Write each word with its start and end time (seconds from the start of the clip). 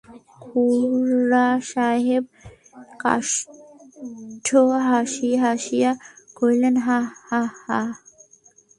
খুড়াসাহেব 0.43 2.23
কাষ্ঠহাসি 3.03 4.49
হাসিয়া 5.43 5.91
কহিলেন, 6.37 6.75
হা 6.85 6.99
হা 7.27 7.41
হা! 7.59 7.79